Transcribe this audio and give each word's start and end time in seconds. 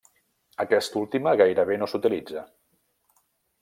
Aquesta 0.65 0.97
última 1.03 1.35
gairebé 1.43 1.79
no 1.83 1.91
s'utilitza. 1.93 2.49